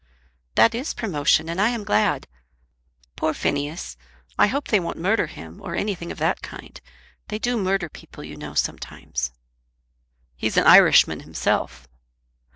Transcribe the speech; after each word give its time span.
"That 0.55 0.73
is 0.73 0.95
promotion, 0.95 1.47
and 1.47 1.61
I 1.61 1.69
am 1.69 1.83
glad! 1.83 2.25
Poor 3.15 3.35
Phineas! 3.35 3.97
I 4.35 4.47
hope 4.47 4.69
they 4.69 4.79
won't 4.79 4.97
murder 4.97 5.27
him, 5.27 5.61
or 5.61 5.75
anything 5.75 6.11
of 6.11 6.17
that 6.17 6.41
kind. 6.41 6.81
They 7.27 7.37
do 7.37 7.55
murder 7.55 7.87
people, 7.87 8.23
you 8.23 8.35
know, 8.35 8.55
sometimes." 8.55 9.31
"He's 10.35 10.57
an 10.57 10.65
Irishman 10.65 11.19
himself." 11.19 11.87